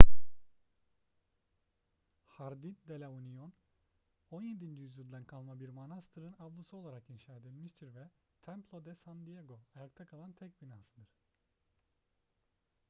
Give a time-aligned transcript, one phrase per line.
[2.35, 3.53] jardín de la unión
[4.31, 4.65] 17.
[4.65, 8.09] yüzyıldan kalma bir manastırın avlusu olarak inşa edilmiştir ve
[8.41, 11.09] templo de san diego ayakta kalan tek binasıdır